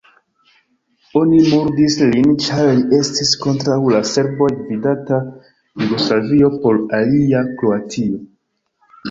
Oni 1.19 1.41
murdis 1.49 1.97
lin, 2.13 2.31
ĉar 2.45 2.69
li 2.79 2.97
estis 3.01 3.33
kontraŭ 3.43 3.77
la 3.97 4.01
serboj-gvidata 4.13 5.21
Jugoslavio, 5.85 6.51
por 6.65 6.83
alia 7.03 7.45
Kroatio. 7.63 8.21